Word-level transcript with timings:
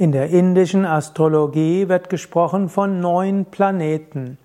In 0.00 0.12
der 0.12 0.30
indischen 0.30 0.86
Astrologie 0.86 1.90
wird 1.90 2.08
gesprochen 2.08 2.70
von 2.70 3.00
neun 3.00 3.44
Planeten. 3.44 4.38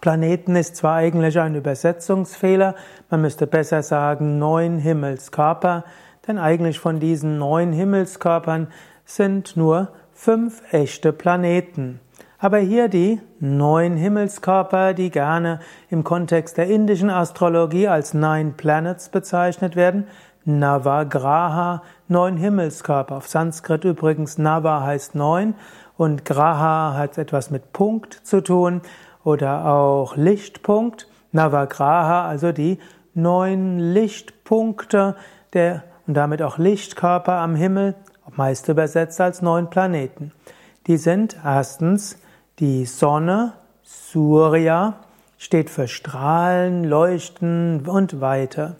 Planeten 0.00 0.54
ist 0.54 0.76
zwar 0.76 0.94
eigentlich 0.94 1.40
ein 1.40 1.56
Übersetzungsfehler, 1.56 2.76
man 3.10 3.20
müsste 3.20 3.48
besser 3.48 3.82
sagen 3.82 4.38
neun 4.38 4.78
Himmelskörper, 4.78 5.82
denn 6.28 6.38
eigentlich 6.38 6.78
von 6.78 7.00
diesen 7.00 7.36
neun 7.36 7.72
Himmelskörpern 7.72 8.68
sind 9.04 9.56
nur 9.56 9.88
fünf 10.12 10.62
echte 10.72 11.12
Planeten. 11.12 11.98
Aber 12.42 12.56
hier 12.56 12.88
die 12.88 13.20
neun 13.38 13.96
Himmelskörper, 13.96 14.94
die 14.94 15.10
gerne 15.10 15.60
im 15.90 16.04
Kontext 16.04 16.56
der 16.56 16.68
indischen 16.68 17.10
Astrologie 17.10 17.86
als 17.86 18.14
Nine 18.14 18.54
Planets 18.56 19.10
bezeichnet 19.10 19.76
werden, 19.76 20.06
Navagraha, 20.46 21.82
neun 22.08 22.38
Himmelskörper. 22.38 23.18
Auf 23.18 23.28
Sanskrit 23.28 23.84
übrigens 23.84 24.38
Nava 24.38 24.82
heißt 24.82 25.14
neun 25.14 25.54
und 25.98 26.24
Graha 26.24 26.94
hat 26.96 27.18
etwas 27.18 27.50
mit 27.50 27.74
Punkt 27.74 28.14
zu 28.14 28.42
tun 28.42 28.80
oder 29.22 29.66
auch 29.66 30.16
Lichtpunkt. 30.16 31.08
Navagraha, 31.32 32.26
also 32.26 32.52
die 32.52 32.78
neun 33.12 33.78
Lichtpunkte 33.78 35.14
der, 35.52 35.84
und 36.06 36.14
damit 36.14 36.40
auch 36.40 36.56
Lichtkörper 36.56 37.34
am 37.34 37.54
Himmel, 37.54 37.96
meist 38.34 38.66
übersetzt 38.68 39.20
als 39.20 39.42
neun 39.42 39.68
Planeten. 39.68 40.32
Die 40.86 40.96
sind 40.96 41.36
erstens 41.44 42.16
die 42.60 42.84
Sonne, 42.84 43.54
Surya, 43.82 44.96
steht 45.38 45.70
für 45.70 45.88
Strahlen, 45.88 46.84
Leuchten 46.84 47.88
und 47.88 48.20
Weite. 48.20 48.76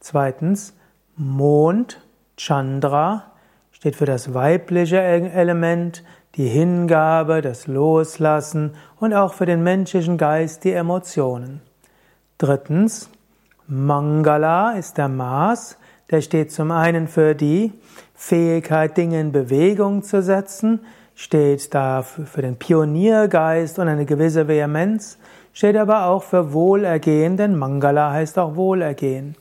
Zweitens 0.00 0.74
Mond, 1.16 2.02
Chandra, 2.36 3.24
steht 3.70 3.96
für 3.96 4.04
das 4.04 4.34
weibliche 4.34 5.00
Element, 5.00 6.04
die 6.36 6.46
Hingabe, 6.46 7.40
das 7.40 7.66
Loslassen 7.66 8.74
und 9.00 9.14
auch 9.14 9.32
für 9.32 9.46
den 9.46 9.62
menschlichen 9.62 10.18
Geist 10.18 10.64
die 10.64 10.72
Emotionen. 10.72 11.62
Drittens, 12.36 13.08
Mangala 13.66 14.72
ist 14.72 14.98
der 14.98 15.08
Mars, 15.08 15.78
der 16.10 16.20
steht 16.20 16.52
zum 16.52 16.70
einen 16.70 17.08
für 17.08 17.34
die 17.34 17.72
Fähigkeit, 18.14 18.96
Dinge 18.96 19.20
in 19.20 19.32
Bewegung 19.32 20.02
zu 20.02 20.22
setzen, 20.22 20.80
steht 21.14 21.74
da 21.74 22.02
für 22.02 22.42
den 22.42 22.56
Pioniergeist 22.56 23.78
und 23.78 23.88
eine 23.88 24.06
gewisse 24.06 24.48
Vehemenz, 24.48 25.18
steht 25.52 25.76
aber 25.76 26.06
auch 26.06 26.22
für 26.22 26.52
Wohlergehen, 26.52 27.36
denn 27.36 27.58
Mangala 27.58 28.12
heißt 28.12 28.38
auch 28.38 28.56
Wohlergehen. 28.56 29.36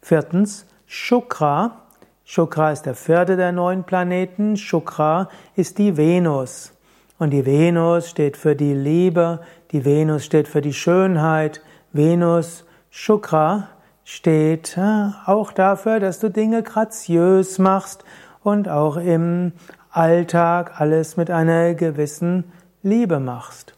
Viertens, 0.00 0.66
Shukra. 0.86 1.82
Shukra 2.24 2.72
ist 2.72 2.86
der 2.86 2.94
vierte 2.94 3.36
der 3.36 3.52
neun 3.52 3.84
Planeten. 3.84 4.56
Shukra 4.56 5.28
ist 5.56 5.78
die 5.78 5.96
Venus. 5.96 6.72
Und 7.18 7.30
die 7.30 7.46
Venus 7.46 8.10
steht 8.10 8.36
für 8.36 8.56
die 8.56 8.74
Liebe, 8.74 9.40
die 9.72 9.84
Venus 9.84 10.24
steht 10.24 10.48
für 10.48 10.60
die 10.60 10.72
Schönheit. 10.72 11.62
Venus, 11.92 12.64
Shukra 12.90 13.68
steht 14.04 14.76
äh, 14.76 15.10
auch 15.26 15.52
dafür, 15.52 16.00
dass 16.00 16.18
du 16.18 16.28
Dinge 16.28 16.62
graziös 16.62 17.58
machst 17.58 18.04
und 18.42 18.68
auch 18.68 18.96
im 18.96 19.52
Alltag 19.94 20.80
alles 20.80 21.16
mit 21.16 21.30
einer 21.30 21.74
gewissen 21.74 22.52
Liebe 22.82 23.20
machst. 23.20 23.74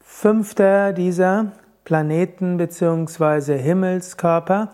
Fünfter 0.00 0.92
dieser 0.92 1.50
Planeten 1.84 2.58
bzw. 2.58 3.58
Himmelskörper 3.58 4.70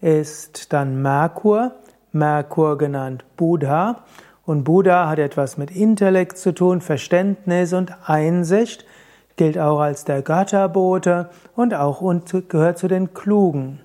ist 0.00 0.72
dann 0.72 1.00
Merkur, 1.00 1.76
Merkur 2.10 2.76
genannt 2.76 3.24
Buddha. 3.36 4.02
Und 4.44 4.64
Buddha 4.64 5.08
hat 5.08 5.20
etwas 5.20 5.58
mit 5.58 5.70
Intellekt 5.70 6.38
zu 6.38 6.52
tun, 6.52 6.80
Verständnis 6.80 7.72
und 7.72 7.96
Einsicht, 8.04 8.84
gilt 9.36 9.58
auch 9.58 9.78
als 9.78 10.04
der 10.04 10.22
Götterbote 10.22 11.30
und 11.54 11.72
auch 11.72 12.02
gehört 12.48 12.78
zu 12.78 12.88
den 12.88 13.14
Klugen. 13.14 13.80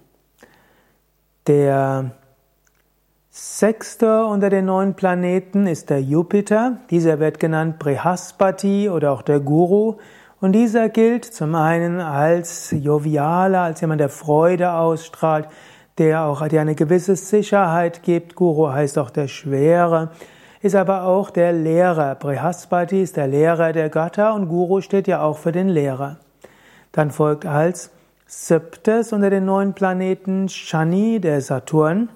Der 1.46 2.12
sechste 3.30 4.26
unter 4.26 4.50
den 4.50 4.66
neun 4.66 4.96
Planeten 4.96 5.68
ist 5.68 5.90
der 5.90 6.02
Jupiter. 6.02 6.78
Dieser 6.90 7.20
wird 7.20 7.40
genannt 7.40 7.80
Brihaspati 7.80 8.90
oder 8.90 9.12
auch 9.12 9.22
der 9.22 9.40
Guru. 9.40 9.96
Und 10.42 10.54
dieser 10.54 10.90
gilt 10.90 11.26
zum 11.26 11.54
einen 11.56 12.00
als 12.00 12.72
jovialer, 12.72 13.62
als 13.62 13.82
jemand, 13.82 14.02
der 14.02 14.10
Freude 14.10 14.72
ausstrahlt, 14.72 15.48
der 15.98 16.24
auch 16.24 16.48
dir 16.48 16.62
eine 16.62 16.76
gewisse 16.76 17.16
Sicherheit 17.16 18.04
gibt. 18.04 18.36
Guru 18.36 18.70
heißt 18.70 18.98
auch 18.98 19.10
der 19.10 19.28
Schwere, 19.28 20.10
ist 20.62 20.76
aber 20.76 21.04
auch 21.04 21.30
der 21.30 21.52
Lehrer. 21.52 22.16
Brihaspati 22.16 23.02
ist 23.02 23.18
der 23.18 23.28
Lehrer 23.28 23.74
der 23.74 23.90
Götter 23.90 24.34
und 24.34 24.48
Guru 24.48 24.82
steht 24.82 25.08
ja 25.08 25.22
auch 25.22 25.38
für 25.38 25.52
den 25.52 25.68
Lehrer. 25.68 26.18
Dann 26.94 27.12
folgt 27.12 27.46
als 27.46 27.92
siebtes 28.26 29.14
unter 29.14 29.30
den 29.30 29.46
neun 29.46 29.74
Planeten 29.74 30.50
Shani, 30.50 31.20
der 31.20 31.42
Saturn. 31.42 32.10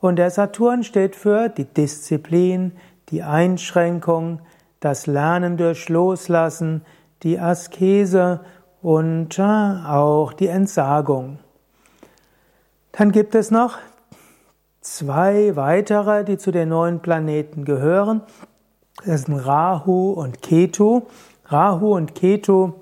Und 0.00 0.16
der 0.16 0.30
Saturn 0.30 0.82
steht 0.82 1.14
für 1.14 1.48
die 1.48 1.66
Disziplin, 1.66 2.72
die 3.10 3.22
Einschränkung, 3.22 4.40
das 4.80 5.06
Lernen 5.06 5.56
durch 5.56 5.88
Loslassen, 5.88 6.82
die 7.22 7.38
Askese 7.38 8.40
und 8.80 9.38
auch 9.38 10.32
die 10.32 10.46
Entsagung. 10.46 11.38
Dann 12.92 13.12
gibt 13.12 13.34
es 13.34 13.50
noch 13.50 13.78
zwei 14.80 15.54
weitere, 15.54 16.24
die 16.24 16.38
zu 16.38 16.50
den 16.50 16.70
neuen 16.70 17.00
Planeten 17.00 17.64
gehören. 17.64 18.22
Das 19.04 19.22
sind 19.22 19.38
Rahu 19.38 20.12
und 20.12 20.40
Ketu. 20.40 21.02
Rahu 21.46 21.94
und 21.94 22.14
Ketu 22.14 22.72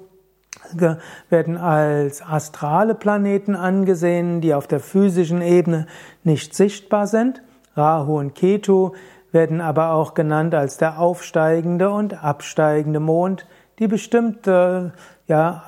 werden 1.29 1.57
als 1.57 2.23
astrale 2.23 2.95
Planeten 2.95 3.55
angesehen, 3.57 4.41
die 4.41 4.55
auf 4.55 4.67
der 4.67 4.81
physischen 4.81 5.43
Ebene 5.43 5.87
nicht 6.25 6.55
sichtbar 6.55 7.07
sind. 7.07 7.43
Rahu 7.77 8.19
und 8.19 8.35
Ketu 8.35 8.93
werden 9.33 9.61
aber 9.61 9.93
auch 9.93 10.15
genannt 10.15 10.55
als 10.55 10.79
der 10.79 10.99
aufsteigende 10.99 11.91
und 11.91 12.25
absteigende 12.25 13.01
Mond, 13.01 13.47
die 13.79 13.87
bestimmte 13.87 14.93
ja, 15.27 15.63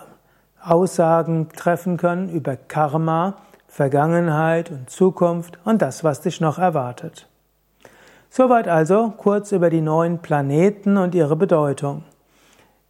Aussagen 0.62 1.48
treffen 1.50 1.96
können 1.96 2.28
über 2.28 2.56
Karma 2.56 3.36
Vergangenheit 3.70 4.70
und 4.72 4.90
Zukunft 4.90 5.58
und 5.64 5.80
das, 5.80 6.02
was 6.02 6.20
dich 6.20 6.40
noch 6.40 6.58
erwartet. 6.58 7.28
Soweit 8.28 8.66
also 8.66 9.12
kurz 9.16 9.52
über 9.52 9.70
die 9.70 9.80
neuen 9.80 10.18
Planeten 10.18 10.96
und 10.96 11.14
ihre 11.14 11.36
Bedeutung. 11.36 12.02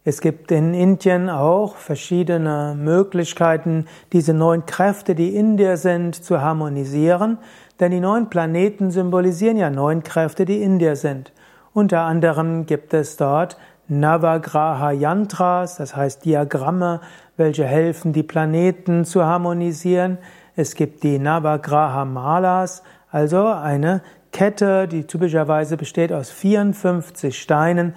Es 0.03 0.19
gibt 0.19 0.51
in 0.51 0.73
Indien 0.73 1.29
auch 1.29 1.75
verschiedene 1.75 2.75
Möglichkeiten, 2.75 3.85
diese 4.13 4.33
neun 4.33 4.65
Kräfte, 4.65 5.13
die 5.13 5.35
in 5.35 5.57
dir 5.57 5.77
sind, 5.77 6.15
zu 6.15 6.41
harmonisieren, 6.41 7.37
denn 7.79 7.91
die 7.91 7.99
neun 7.99 8.27
Planeten 8.27 8.89
symbolisieren 8.89 9.57
ja 9.57 9.69
neun 9.69 10.01
Kräfte, 10.01 10.45
die 10.45 10.63
in 10.63 10.79
dir 10.79 10.95
sind. 10.95 11.31
Unter 11.73 12.01
anderem 12.01 12.65
gibt 12.65 12.95
es 12.95 13.15
dort 13.15 13.57
Navagraha 13.89 14.89
Yantras, 14.91 15.75
das 15.75 15.95
heißt 15.95 16.25
Diagramme, 16.25 17.01
welche 17.37 17.65
helfen, 17.65 18.11
die 18.11 18.23
Planeten 18.23 19.05
zu 19.05 19.23
harmonisieren. 19.23 20.17
Es 20.55 20.73
gibt 20.73 21.03
die 21.03 21.19
Navagraha 21.19 22.05
Malas, 22.05 22.81
also 23.11 23.45
eine 23.45 24.01
Kette, 24.31 24.87
die 24.87 25.03
typischerweise 25.03 25.75
besteht 25.75 26.13
aus 26.13 26.31
54 26.31 27.39
Steinen, 27.39 27.93